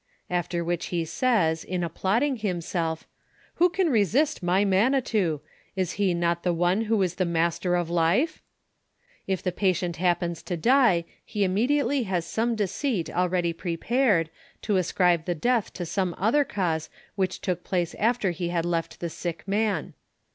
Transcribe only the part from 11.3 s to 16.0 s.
immediately hns some deceit ready prepared, to ascribe the deatJi to